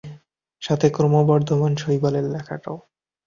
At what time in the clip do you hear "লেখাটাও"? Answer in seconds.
2.25-2.77